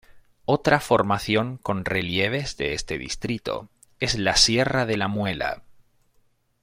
Otra 0.45 0.79
formación 0.79 1.57
con 1.57 1.85
relieves 1.85 2.57
de 2.57 2.73
este 2.73 2.97
distrito 2.97 3.69
es 3.99 4.17
la 4.17 4.35
Sierra 4.35 4.87
de 4.87 4.97
la 4.97 5.07
Muela. 5.07 5.61